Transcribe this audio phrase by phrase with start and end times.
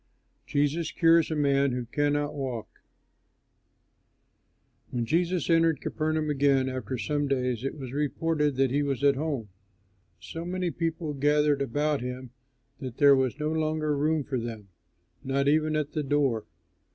[0.47, 2.67] JESUS CURES A MAN WHO CANNOT WALK
[4.89, 9.15] When Jesus entered Capernaum again, after some days, it was reported that he was at
[9.15, 9.49] home, and
[10.19, 12.31] so many people gathered about him
[12.79, 14.69] that there was no longer room for them,
[15.23, 16.47] not even at the door.